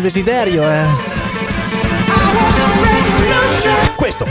[0.00, 0.84] desiderio è...
[3.96, 4.26] Questo.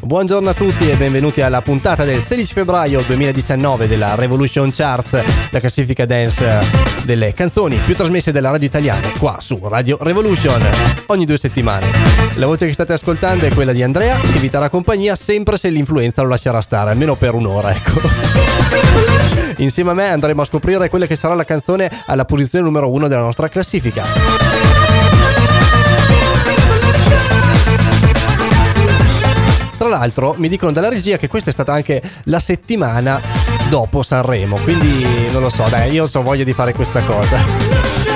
[0.00, 5.60] Buongiorno a tutti e benvenuti alla puntata del 16 febbraio 2019 della Revolution Charts, la
[5.60, 6.60] classifica dance
[7.04, 10.60] delle canzoni più trasmesse dalla radio italiana, qua su Radio Revolution,
[11.06, 12.15] ogni due settimane.
[12.36, 15.70] La voce che state ascoltando è quella di Andrea, che vi terrà compagnia sempre se
[15.70, 18.00] l'influenza lo lascerà stare, almeno per un'ora, ecco.
[19.56, 23.08] Insieme a me andremo a scoprire quella che sarà la canzone alla posizione numero uno
[23.08, 24.04] della nostra classifica.
[29.78, 33.18] Tra l'altro mi dicono dalla regia che questa è stata anche la settimana
[33.70, 38.15] dopo Sanremo, quindi non lo so, dai, io ho voglia di fare questa cosa.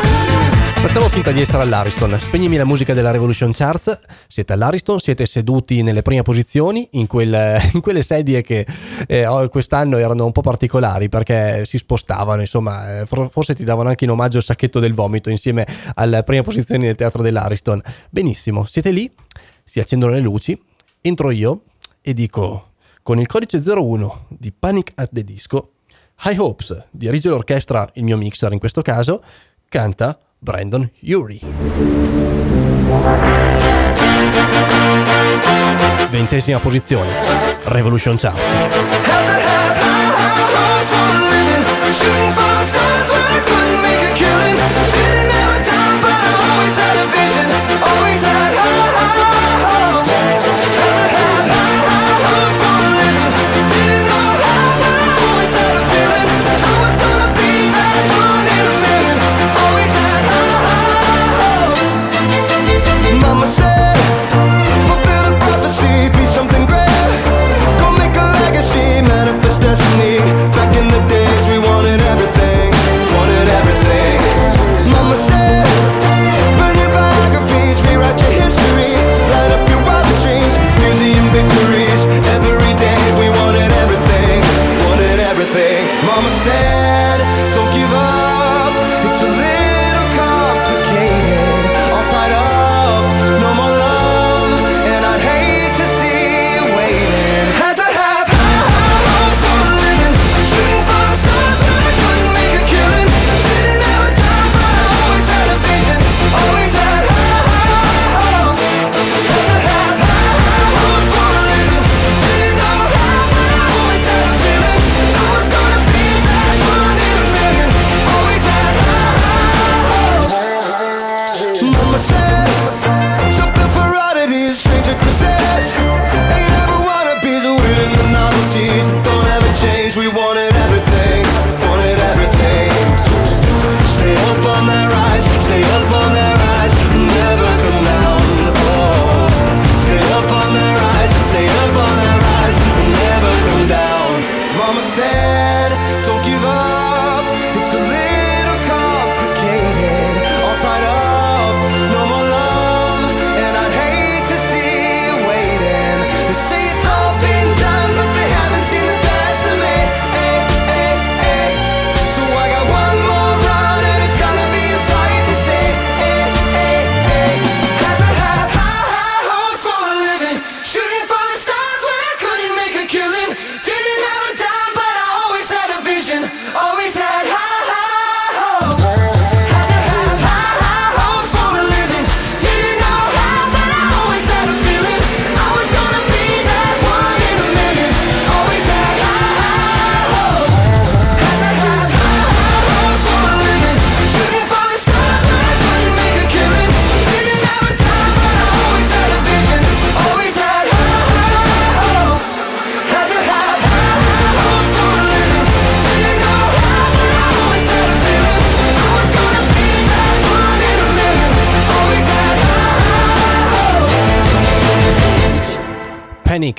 [0.81, 2.19] Facciamo finta di essere all'Ariston.
[2.19, 4.00] Spegnimi la musica della Revolution Charts.
[4.27, 8.67] Siete all'Ariston, siete seduti nelle prime posizioni, in, quel, in quelle sedie che
[9.06, 14.05] eh, quest'anno erano un po' particolari perché si spostavano, insomma, eh, forse ti davano anche
[14.05, 17.83] in omaggio il sacchetto del vomito insieme alle prime posizioni del teatro dell'Ariston.
[18.09, 19.09] Benissimo, siete lì,
[19.62, 20.59] si accendono le luci,
[21.03, 21.65] entro io
[22.00, 22.70] e dico
[23.03, 25.72] con il codice 01 di Panic at the Disco,
[26.25, 29.22] High Hopes di Original Orchestra, il mio mixer in questo caso,
[29.69, 31.41] canta Brandon Urie.
[36.10, 37.10] Ventesima posizione,
[37.65, 38.38] Revolution Chart.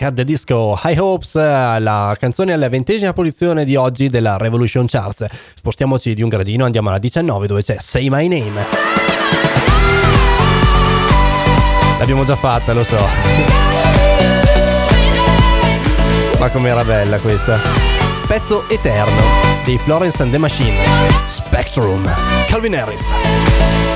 [0.04, 5.26] At the Disco High Hopes, la canzone alla ventesima posizione di oggi della Revolution Charts.
[5.56, 8.64] Spostiamoci di un gradino, andiamo alla 19 dove c'è Say My Name.
[12.00, 12.98] L'abbiamo già fatta, lo so.
[16.40, 17.60] Ma com'era bella questa.
[18.28, 19.22] Pezzo eterno
[19.66, 20.78] dei Florence and the Machine.
[21.28, 22.10] Spectrum.
[22.48, 23.91] Calvin Harris.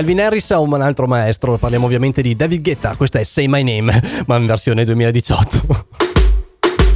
[0.00, 1.58] Calvin Harris a un altro maestro.
[1.58, 2.94] Parliamo ovviamente di David Guetta.
[2.96, 5.60] Questa è Say My Name, ma in versione 2018.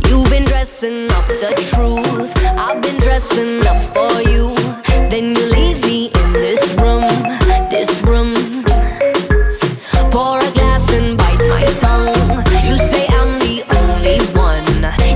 [0.08, 2.32] You've been dressing up the truth.
[2.56, 4.54] I've been dressing up for you.
[5.10, 7.04] Then you leave me in this room,
[7.68, 8.64] this room.
[10.10, 12.08] Pour a glass and bite my tongue.
[12.64, 14.64] You say I'm the only one.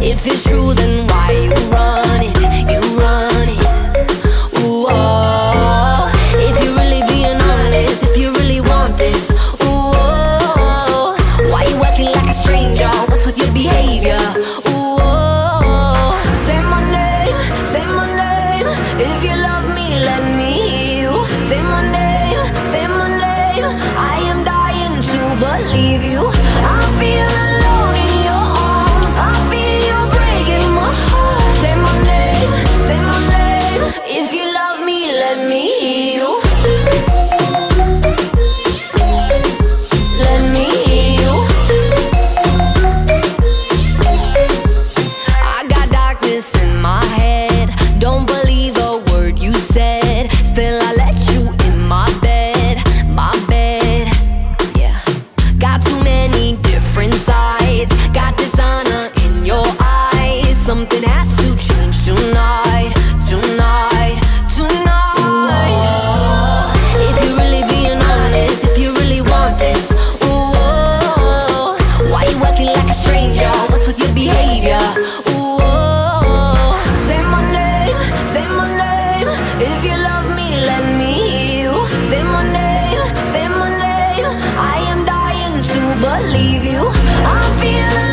[0.02, 1.07] If it's true, then
[86.08, 86.84] believe you.
[86.88, 88.07] I feel.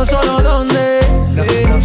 [0.00, 1.00] buscando solo donde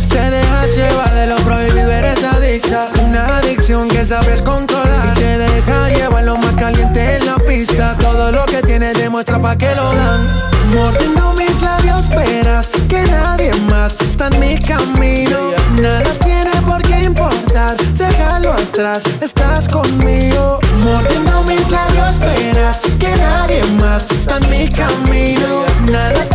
[0.10, 2.88] te dejas llevar de lo prohibido, eres adicta.
[3.04, 5.14] Una adicción que sabes controlar.
[5.16, 7.96] Y te deja llevar lo más caliente en la pista.
[8.00, 10.30] Todo lo que tienes demuestra pa' que lo dan.
[10.74, 15.38] Mordiendo mis labios, esperas que nadie más está en mi camino.
[15.82, 20.60] Nada tiene por qué importar, déjalo atrás, estás conmigo.
[20.84, 25.66] Mordiendo mis labios, esperas que nadie más está en mi camino.
[25.92, 26.26] Nada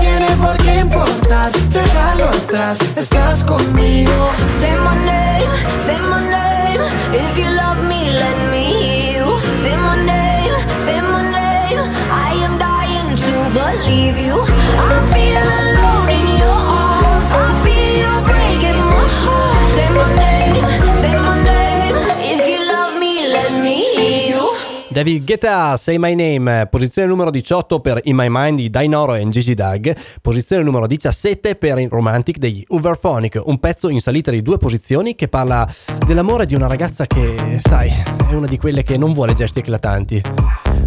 [1.72, 4.30] Déjalo atrás, estás conmigo.
[4.58, 6.82] Say my name, say my name.
[7.12, 9.54] If you love me, let me hear you.
[9.54, 11.80] Say my name, say my name.
[12.10, 14.36] I am dying to believe you.
[14.42, 17.26] I feel alone in your arms.
[17.30, 19.66] I feel you breaking my heart.
[19.74, 20.29] Say my name.
[24.92, 29.28] David Guetta, Say My Name, posizione numero 18 per In My Mind di Dainoro e
[29.28, 34.58] Gigi Dag, posizione numero 17 per Romantic degli Uberphonic, un pezzo in salita di due
[34.58, 35.72] posizioni che parla
[36.04, 37.88] dell'amore di una ragazza che, sai,
[38.28, 40.20] è una di quelle che non vuole gesti eclatanti,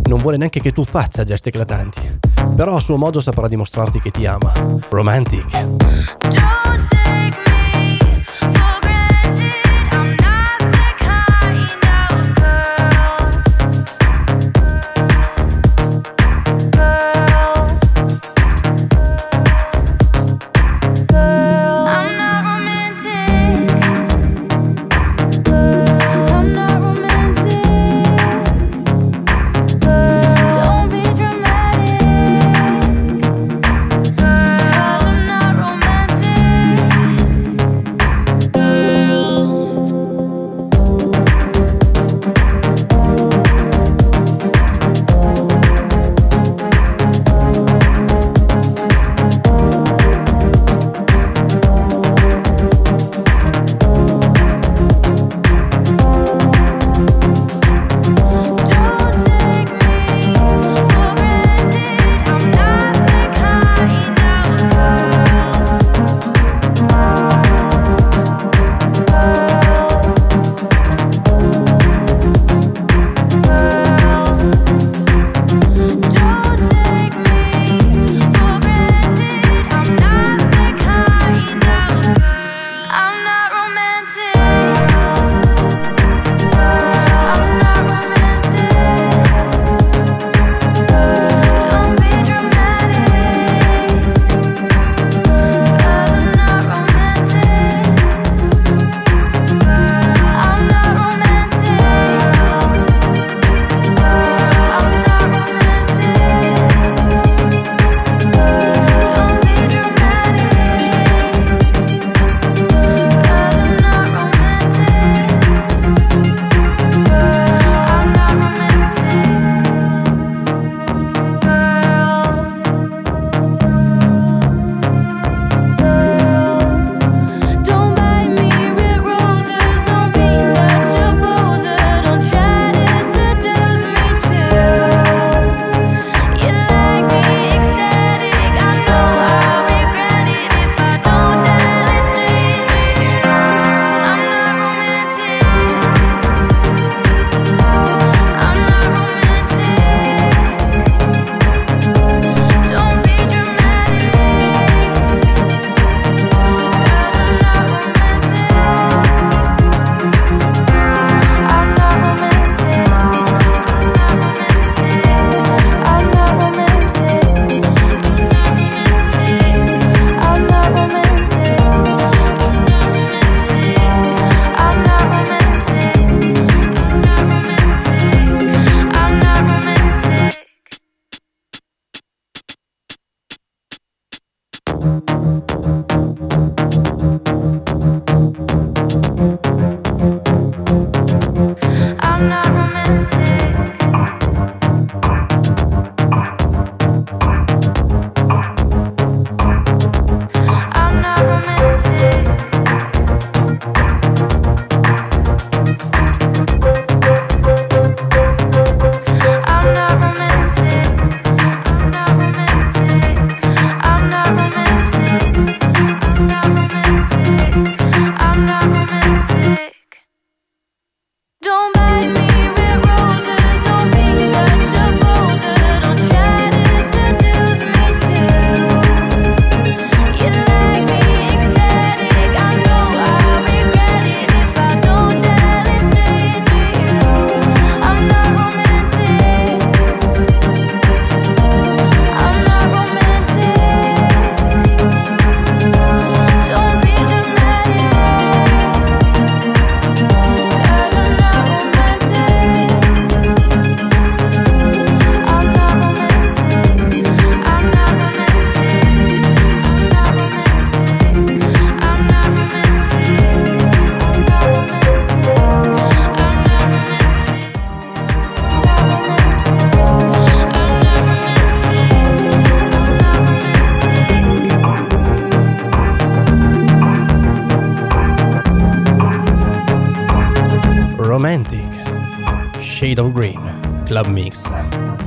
[0.03, 2.19] non vuole neanche che tu faccia gesti eclatanti,
[2.57, 4.51] però a suo modo saprà dimostrarti che ti ama.
[4.89, 5.65] Romantic,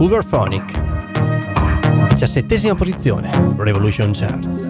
[0.07, 0.71] Hooverphonic,
[2.15, 4.65] 17 posizione, Revolution Charts.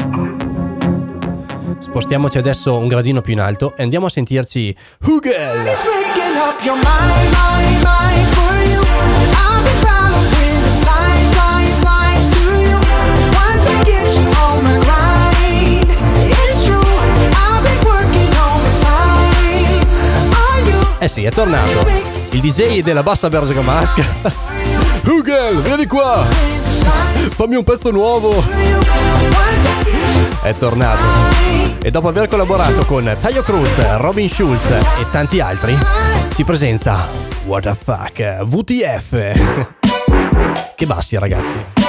[1.79, 4.75] Spostiamoci adesso un gradino più in alto e andiamo a sentirci
[5.05, 5.67] Hugel.
[20.99, 21.87] Eh sì, è tornato.
[22.31, 24.56] Il DJ della bassa bergamasca.
[25.07, 26.23] Hugel, vieni qua.
[26.25, 28.43] Fammi un pezzo nuovo.
[30.43, 31.03] È tornato.
[31.81, 35.77] E dopo aver collaborato con Tayo Cruz, Robin Schulz e tanti altri,
[36.35, 37.07] si presenta
[37.47, 39.75] fuck VTF.
[40.75, 41.85] che bassi ragazzi.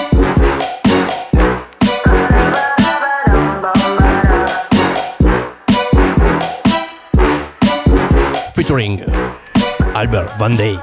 [8.67, 8.99] featuring
[9.93, 10.77] Albert Van Day.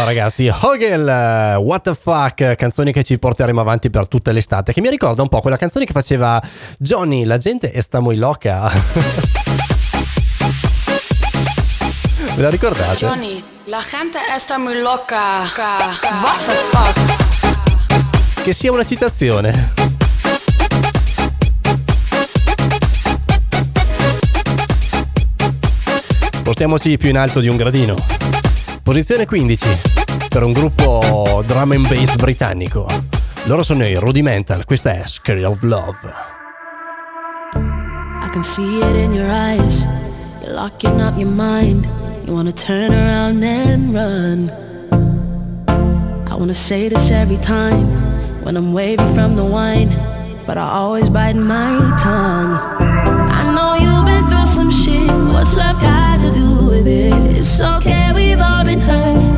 [0.00, 4.88] Ragazzi, Hogel, What the Fuck, canzoni che ci porteremo avanti per tutta l'estate, che mi
[4.88, 6.40] ricorda un po' quella canzone che faceva
[6.78, 8.70] Johnny, la gente sta muy loca.
[12.34, 12.96] Ve la ricordate?
[13.04, 15.40] Johnny, la gente sta muy loca.
[16.22, 18.42] What the fuck?
[18.42, 19.72] Che sia una citazione.
[26.32, 28.41] Spostiamoci più in alto di un gradino.
[28.82, 29.66] Posizione 15
[30.28, 32.84] per un gruppo drum and bass britannico.
[33.44, 36.12] Loro sono i Rudimental, questa è Scary of Love.
[37.54, 39.86] I can see it in your eyes.
[40.40, 41.88] You're locking up your mind.
[42.24, 44.52] You wanna turn around and run.
[46.28, 47.86] I wanna say this every time
[48.42, 49.90] when I'm wavy from the wine,
[50.44, 52.58] but I always bite my tongue.
[53.30, 55.08] I know you've been through some shit.
[55.32, 56.11] What's love got
[56.82, 57.36] with it?
[57.36, 59.31] It's okay, we've all been hurt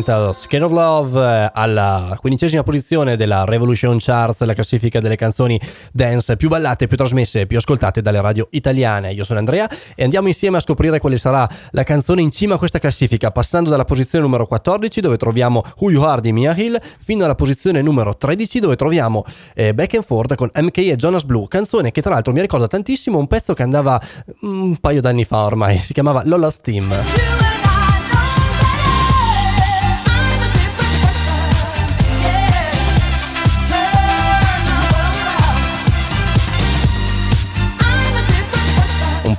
[0.00, 5.60] Center Scared of Love eh, alla quindicesima posizione della Revolution Charts, la classifica delle canzoni
[5.92, 9.12] dance più ballate, più trasmesse, più ascoltate dalle radio italiane.
[9.12, 12.58] Io sono Andrea e andiamo insieme a scoprire quale sarà la canzone in cima a
[12.58, 16.80] questa classifica, passando dalla posizione numero 14 dove troviamo Who You Are di Mia Hill
[16.98, 21.24] fino alla posizione numero 13 dove troviamo eh, Back and Forth con MK e Jonas
[21.24, 24.00] Blue, canzone che tra l'altro mi ricorda tantissimo un pezzo che andava
[24.46, 27.49] mm, un paio d'anni fa ormai, si chiamava Lola Steam.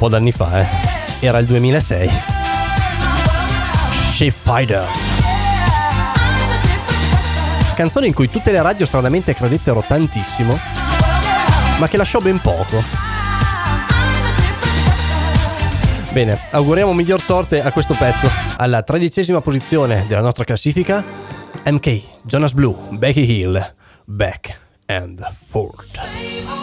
[0.02, 0.66] po' d'anni fa, eh.
[1.20, 2.10] Era il 2006.
[4.10, 4.84] Shape Fighter.
[7.76, 10.58] Canzone in cui tutte le radio stranamente credettero tantissimo,
[11.78, 12.82] ma che lasciò ben poco.
[16.12, 18.28] Bene, auguriamo miglior sorte a questo pezzo.
[18.58, 21.06] Alla tredicesima posizione della nostra classifica,
[21.64, 23.74] MK, Jonas Blue, Becky Hill,
[24.06, 26.61] Back and Forth.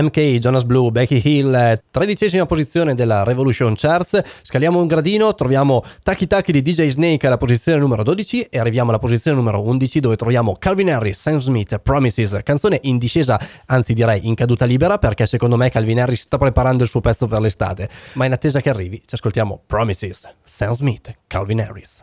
[0.00, 4.20] MK, Jonas Blue, Becky Hill, tredicesima posizione della Revolution Charts.
[4.42, 8.90] Scaliamo un gradino, troviamo Taki Taki di DJ Snake alla posizione numero 12 e arriviamo
[8.90, 13.92] alla posizione numero 11 dove troviamo Calvin Harris, Sam Smith, Promises, canzone in discesa, anzi
[13.92, 17.40] direi in caduta libera perché secondo me Calvin Harris sta preparando il suo pezzo per
[17.40, 17.88] l'estate.
[18.14, 22.00] Ma in attesa che arrivi ci ascoltiamo Promises, Sam Smith, Calvin Harris.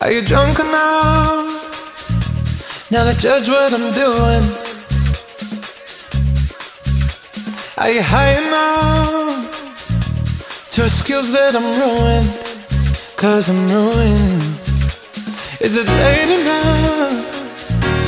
[0.00, 1.70] Are you drunk enough
[2.90, 4.75] now to judge what I'm doing?
[7.78, 9.52] Are you high enough
[10.72, 12.24] to excuse that I'm ruined?
[13.20, 14.42] Cause I'm ruined.
[15.60, 17.12] Is it late enough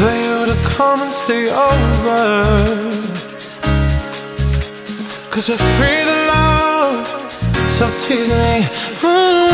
[0.01, 2.17] for you to come and stay over?
[5.37, 7.07] Cause we're free to love,
[7.69, 8.65] so tease me.
[9.05, 9.53] Ooh.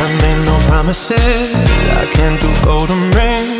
[0.00, 1.52] I made no promises.
[1.92, 3.59] I can't do golden rings,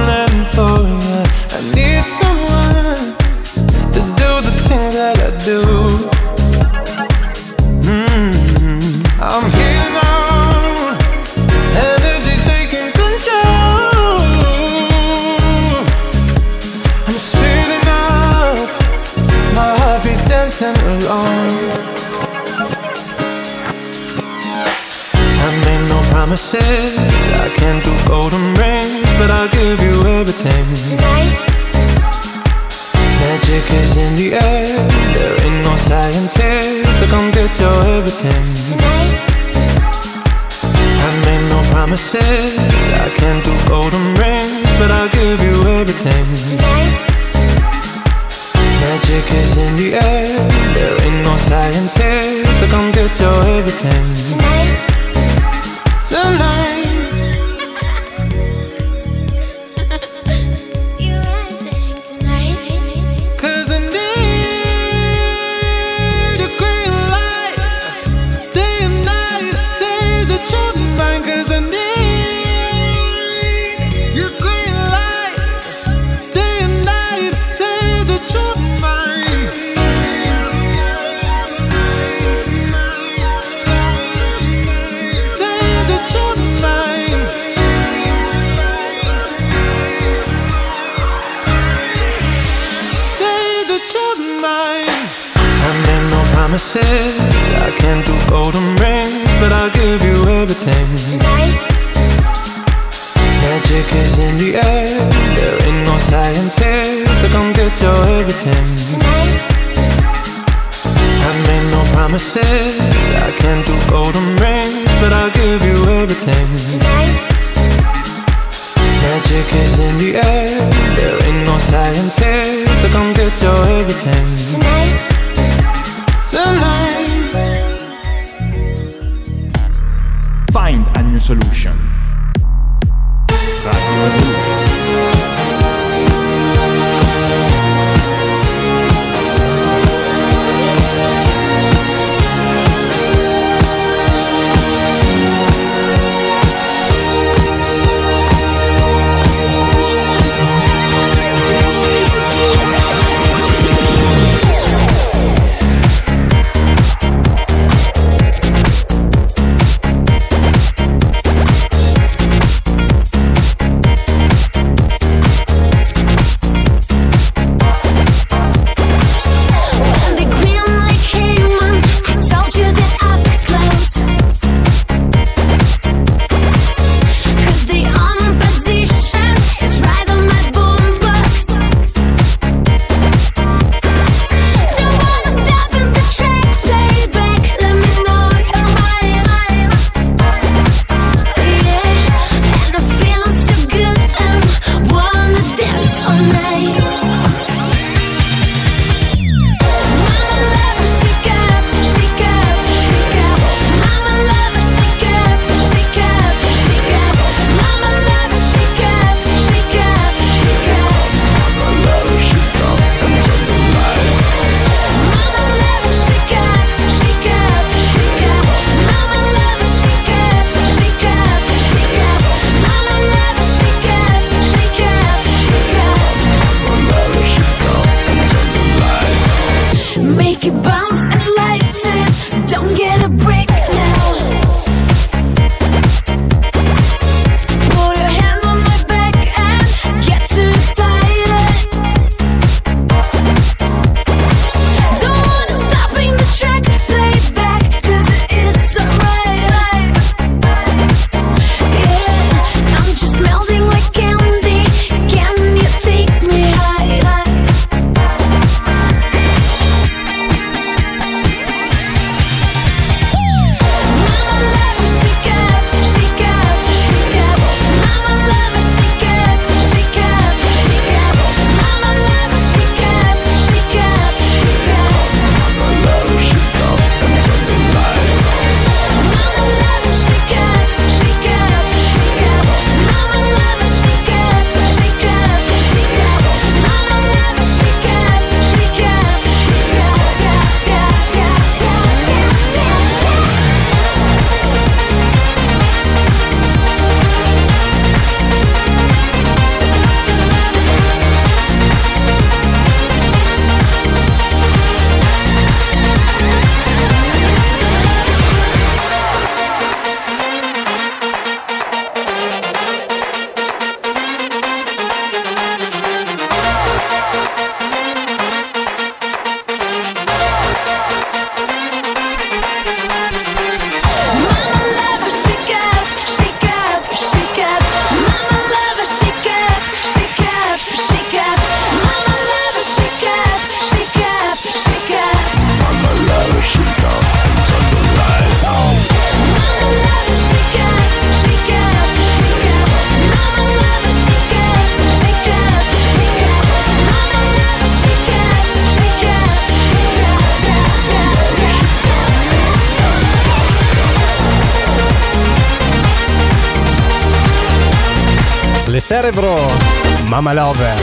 [360.21, 360.75] Mama Lover,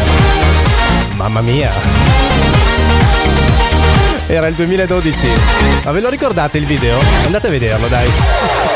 [1.14, 1.70] mamma mia.
[4.27, 5.29] Era il 2012.
[5.85, 6.98] Ma ve lo ricordate il video?
[7.24, 8.67] Andate a vederlo, dai.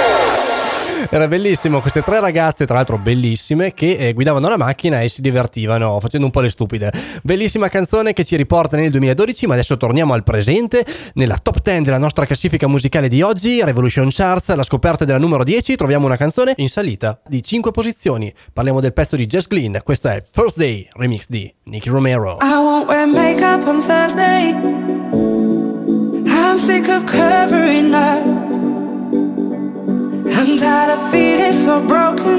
[1.15, 5.21] Era bellissimo, queste tre ragazze, tra l'altro bellissime, che eh, guidavano la macchina e si
[5.21, 6.91] divertivano facendo un po' le stupide.
[7.23, 10.87] Bellissima canzone che ci riporta nel 2012, ma adesso torniamo al presente.
[11.13, 15.45] Nella top 10 della nostra classifica musicale di oggi, Revolution Charts, la scoperta della numero
[15.45, 18.33] 10, troviamo una canzone in salita di 5 posizioni.
[18.51, 22.39] Parliamo del pezzo di Jess Glynn, questo è First Day, remix di Nicky Romero.
[22.41, 24.55] I won't wear makeup on Thursday.
[26.25, 28.52] I'm sick of covering up.
[30.45, 32.32] I'm tired of feeling so broken.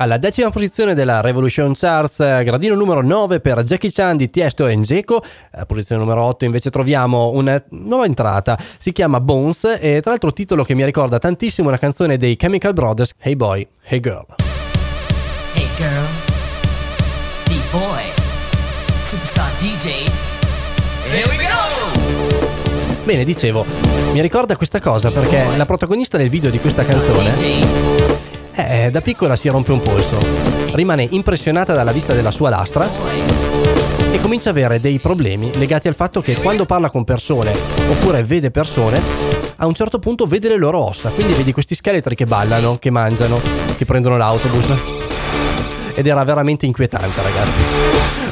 [0.00, 4.66] Alla decima posizione della Revolution Charts, eh, gradino numero 9 per Jackie Chan di Tiesto
[4.66, 5.22] e Njeko.
[5.52, 10.32] A posizione numero 8 invece troviamo una nuova entrata, si chiama Bones e tra l'altro
[10.32, 14.24] titolo che mi ricorda tantissimo una canzone dei Chemical Brothers, Hey Boy, Hey Girl.
[15.52, 16.24] Hey girls,
[17.46, 18.22] beat boys,
[19.00, 20.24] superstar DJs.
[21.12, 23.04] Here we go!
[23.04, 23.66] Bene, dicevo,
[24.12, 28.39] mi ricorda questa cosa perché la protagonista del video di questa canzone.
[28.68, 30.18] Eh, da piccola si rompe un polso.
[30.72, 32.88] Rimane impressionata dalla vista della sua lastra
[34.10, 37.52] e comincia a avere dei problemi legati al fatto che quando parla con persone
[37.88, 39.00] oppure vede persone,
[39.56, 41.10] a un certo punto vede le loro ossa.
[41.10, 43.40] Quindi vedi questi scheletri che ballano, che mangiano,
[43.76, 44.66] che prendono l'autobus.
[45.94, 47.60] Ed era veramente inquietante, ragazzi.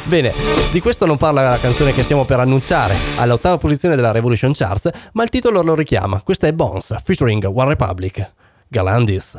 [0.03, 0.33] Bene,
[0.71, 4.89] di questo non parla la canzone che stiamo per annunciare all'ottava posizione della Revolution Charts,
[5.13, 6.21] ma il titolo lo richiama.
[6.23, 8.31] Questa è Bones, featuring One Republic.
[8.71, 9.35] Galandis.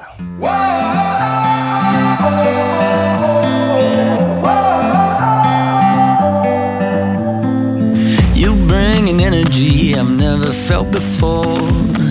[8.34, 11.44] You bring an energy I've never felt before.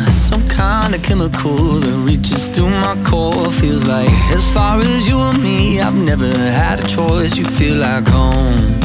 [0.09, 3.51] Some kind of chemical that reaches through my core.
[3.51, 7.35] Feels like as far as you and me, I've never had a choice.
[7.35, 8.79] You feel like home.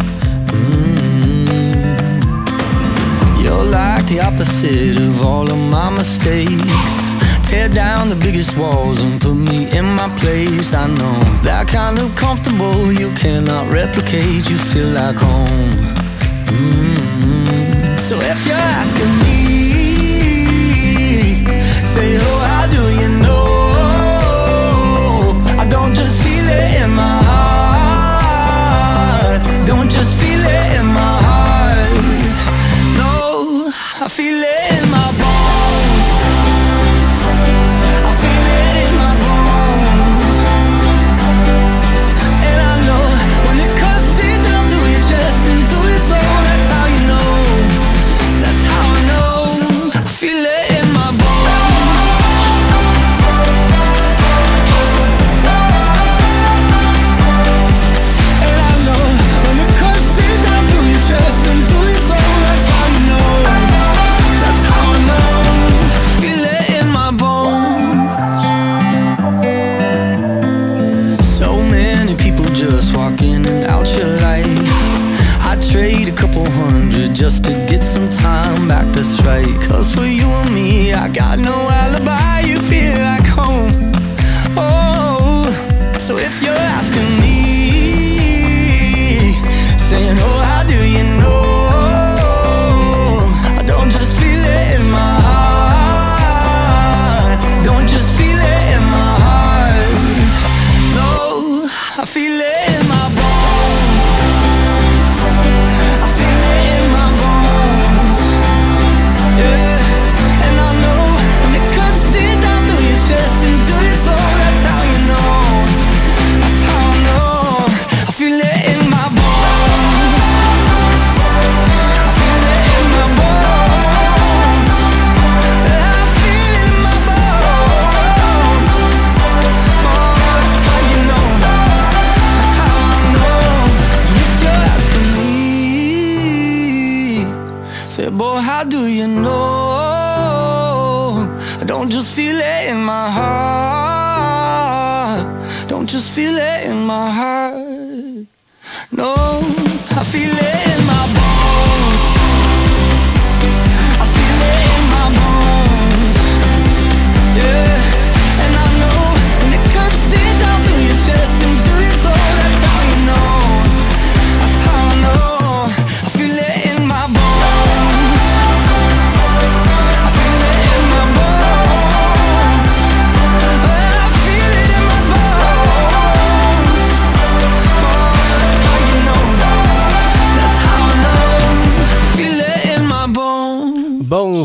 [0.51, 1.85] Mm-hmm.
[3.45, 7.15] You're like the opposite of all of my mistakes
[7.55, 10.75] Tear down the biggest walls and put me in my place.
[10.75, 14.51] I know that kind of comfortable you cannot replicate.
[14.51, 15.79] You feel like home.
[16.51, 17.97] Mm-hmm.
[17.97, 19.39] So if you're asking me,
[21.95, 23.47] say, oh, how do you know?
[25.63, 28.67] I don't just feel it in my heart.
[29.65, 31.95] Don't just feel it in my heart.
[32.99, 33.71] No,
[34.05, 34.74] I feel it.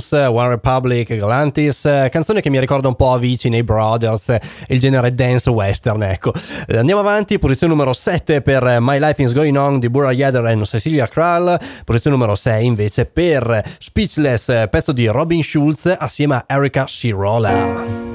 [0.10, 4.42] Virus, One Republic, Galantis, eh, canzone che mi ricorda un po' Avicii nei Brothers, eh,
[4.68, 6.34] il genere dance western, ecco.
[6.68, 10.46] Eh, andiamo avanti, posizione numero 7 per My Life is Going On di Burra Yeder
[10.46, 16.44] e Cecilia Kral, posizione numero 6 invece per Speechless, pezzo di Robin Schulz assieme a
[16.48, 18.08] Erika Shirola.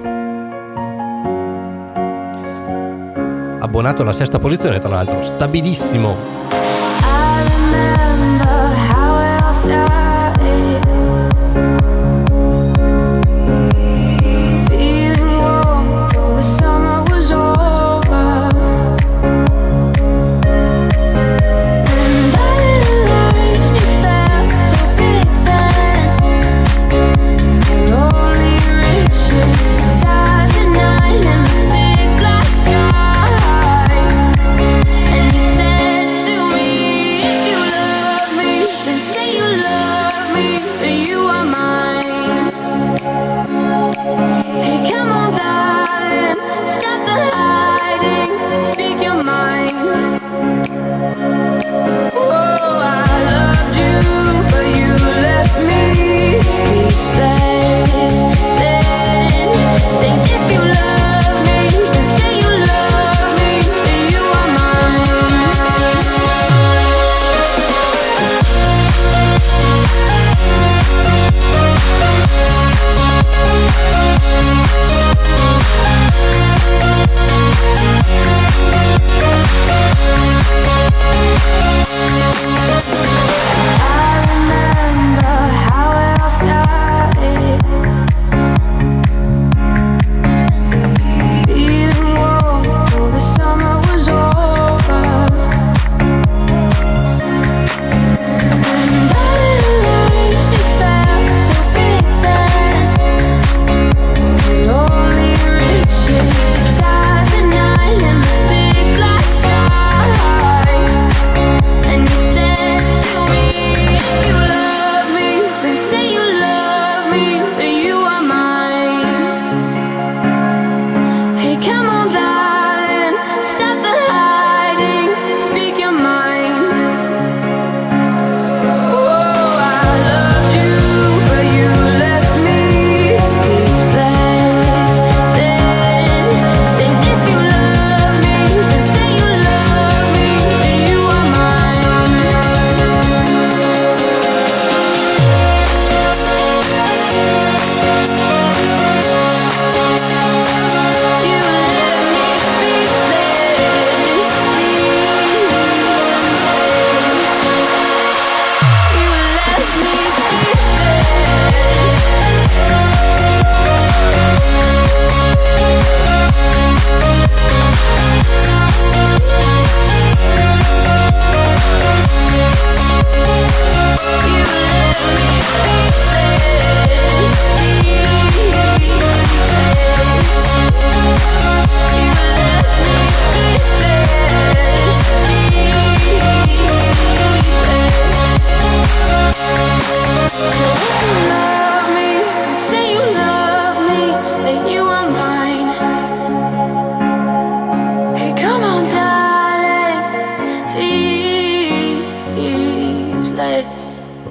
[3.61, 6.64] Abbonato alla sesta posizione, tra l'altro, stabilissimo.
[81.07, 81.54] Oh,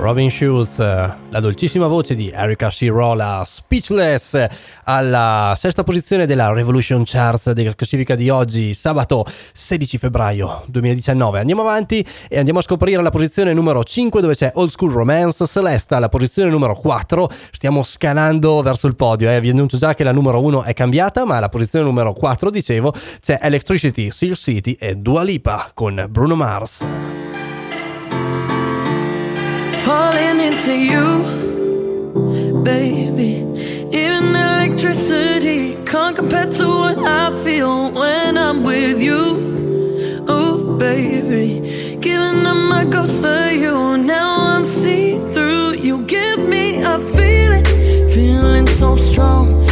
[0.04, 4.47] Robin Schulz, la dolcissima voce di Erika Shirola, Speechless,
[4.84, 11.39] alla sesta posizione della Revolution Charts della classifica di oggi, sabato 16 febbraio 2019.
[11.39, 15.47] Andiamo avanti e andiamo a scoprire la posizione numero 5 dove c'è Old School Romance,
[15.47, 17.32] Celesta alla posizione numero 4.
[17.54, 19.39] Stiamo scalando verso il podio, eh.
[19.39, 22.93] vi annuncio già che la numero 1 è cambiata, ma alla posizione numero 4, dicevo,
[23.22, 26.84] c'è Electricity, Seal City e Dua Lipa con Bruno Mars.
[29.84, 33.43] Falling into you, baby.
[33.91, 40.23] Even electricity can't compare to what I feel when I'm with you.
[40.29, 43.97] Oh, baby, giving up my ghost for you.
[43.97, 45.73] Now I'm see through.
[45.73, 47.65] You give me a feeling,
[48.09, 49.62] feeling so strong.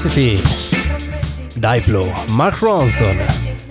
[0.00, 0.40] Electricity,
[1.54, 3.18] Diplo, Mark Ronson,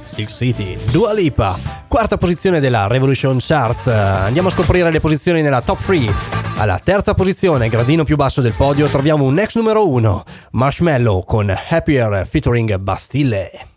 [0.03, 1.57] Silk City, Dua Lipa,
[1.87, 3.87] quarta posizione della Revolution Charts.
[3.87, 6.13] Andiamo a scoprire le posizioni nella top 3.
[6.57, 11.49] Alla terza posizione, gradino più basso del podio, troviamo un ex numero 1, Marshmallow con
[11.49, 13.76] Happier featuring Bastille.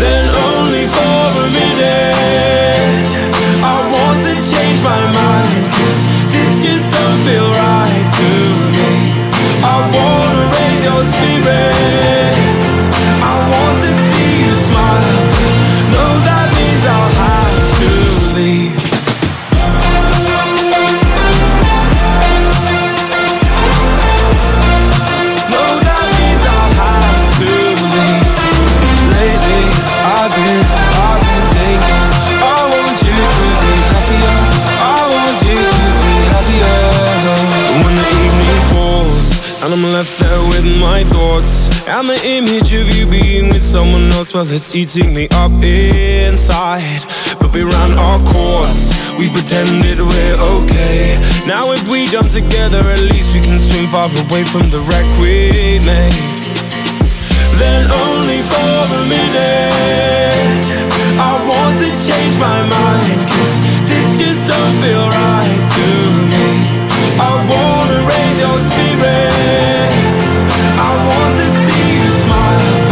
[0.00, 3.10] then only for a minute.
[3.64, 5.98] I want to change my mind, cause
[6.32, 8.30] this just don't feel right to
[8.76, 8.92] me.
[9.64, 12.74] I wanna raise your spirits,
[13.20, 15.31] I want to see you smile.
[41.88, 47.02] And the image of you being with someone else, well, it's eating me up inside.
[47.40, 51.18] But we ran our course, we pretended we're okay.
[51.46, 55.06] Now, if we jump together, at least we can swim far away from the wreck
[55.18, 56.14] we made.
[57.58, 60.64] Then, only for a minute,
[61.18, 63.26] I want to change my mind.
[63.26, 63.54] Cause
[63.90, 65.86] this just don't feel right to
[66.30, 66.46] me.
[67.18, 70.46] I wanna raise your spirits.
[70.78, 71.71] I want to see
[72.52, 72.91] you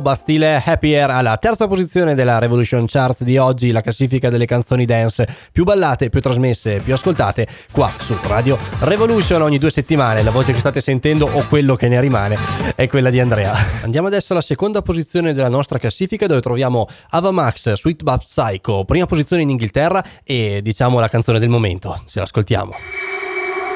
[0.00, 4.84] Marshmallow, Bastille, Happier alla terza posizione della Revolution Charts di oggi, la classifica delle canzoni
[4.84, 10.22] dance più ballate, più trasmesse, più ascoltate qua su Radio Revolution ogni due settimane.
[10.22, 12.36] La voce che state sentendo o quello che ne rimane
[12.74, 13.54] è quella di Andrea.
[13.82, 18.84] Andiamo adesso alla seconda posizione della nostra classifica dove troviamo Ava Max, Sweet Bab Psycho,
[18.84, 22.00] prima posizione in Inghilterra e diciamo la canzone del momento.
[22.06, 22.72] Se l'ascoltiamo.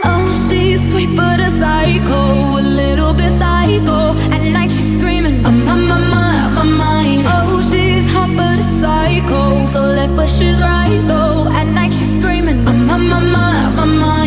[0.06, 4.12] Oh, she's sweet but a psycho, a little bit psycho.
[4.30, 6.13] At night she's screaming, I'm on my
[8.36, 11.48] but a psycho, so left but she's right though.
[11.52, 14.23] At night she's screaming, I'm on my mind, my mind.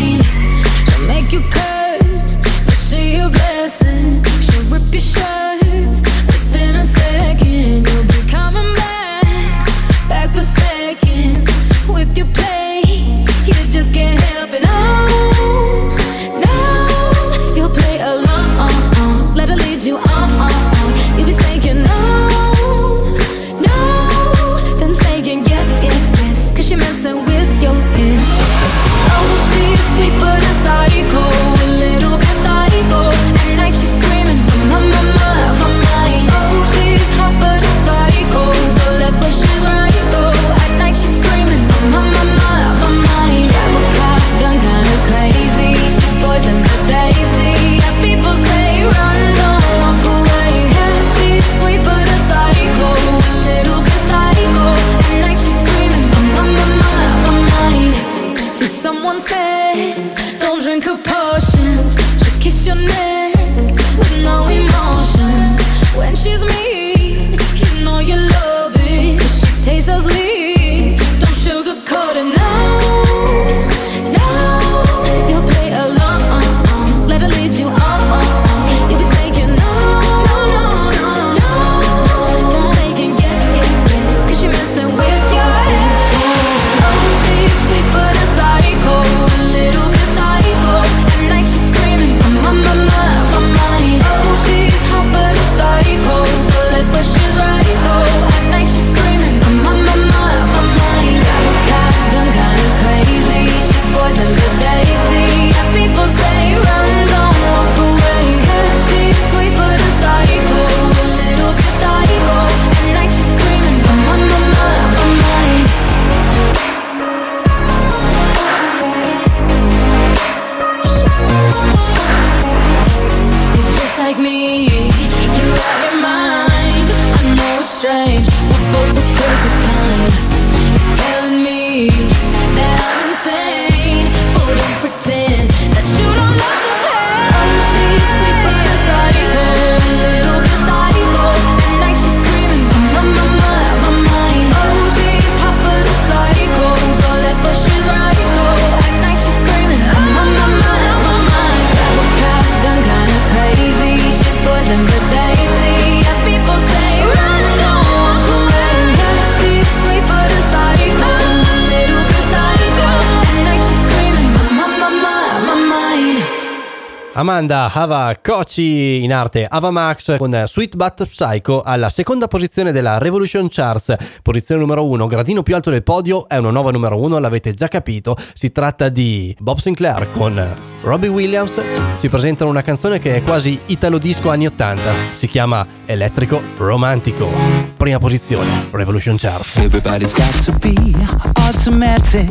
[167.18, 172.98] Amanda Hava Kochi in arte Ava Max con Sweet But Psycho alla seconda posizione della
[172.98, 177.18] Revolution Charts, posizione numero uno, gradino più alto del podio, è una nuova numero uno,
[177.18, 181.60] l'avete già capito, si tratta di Bob Sinclair con Robbie Williams,
[181.98, 187.30] ci presentano una canzone che è quasi italo disco anni 80, si chiama Elettrico Romantico,
[187.76, 189.56] prima posizione, Revolution Charts.
[189.56, 190.94] Everybody's got to be
[191.34, 192.28] automatic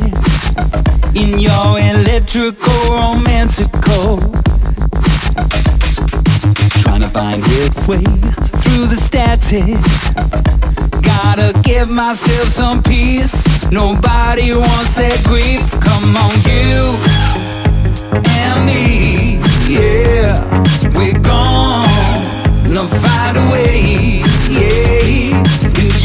[1.14, 4.20] in your electrical romantical.
[6.82, 8.04] Trying to find your way
[8.62, 9.66] through the static.
[11.02, 13.46] Gotta give myself some peace.
[13.72, 15.70] Nobody wants that grief.
[15.82, 17.37] Come on, you
[18.12, 19.40] and me.
[19.68, 20.36] Yeah,
[20.96, 24.24] we're gonna find a way.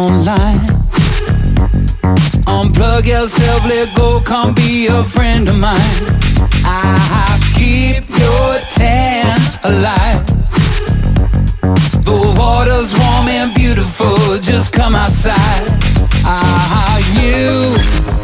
[0.00, 0.60] online.
[2.46, 6.00] Unplug yourself, let go, come be a friend of mine.
[6.64, 10.24] I keep your tan alive.
[12.08, 15.66] The water's warm and beautiful, just come outside.
[16.24, 18.19] Ah, you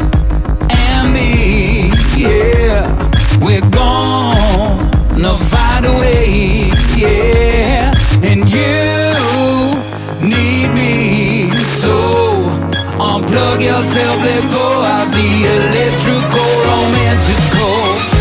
[13.77, 14.67] yourself, let go
[15.01, 18.16] of the electrical romantical.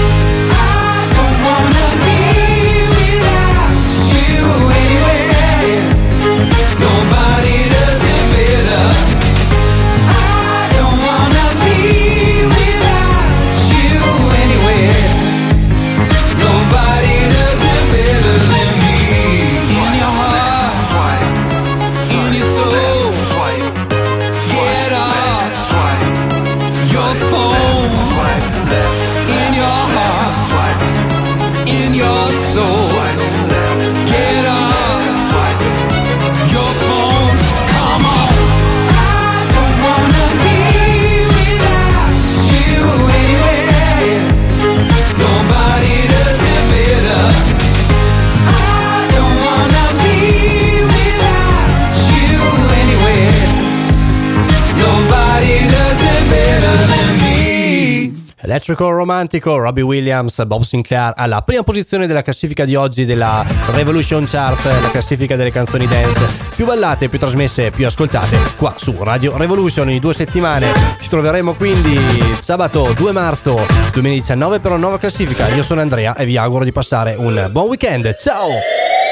[58.68, 63.46] Electrical Romantico, Robbie Williams, Bob Sinclair alla prima posizione della classifica di oggi della
[63.76, 68.92] Revolution Chart, la classifica delle canzoni dance più ballate, più trasmesse, più ascoltate qua su
[68.98, 70.66] Radio Revolution in due settimane.
[71.00, 71.96] Ci troveremo quindi
[72.42, 73.56] sabato 2 marzo
[73.92, 75.46] 2019 per una nuova classifica.
[75.54, 78.16] Io sono Andrea e vi auguro di passare un buon weekend.
[78.16, 79.05] Ciao!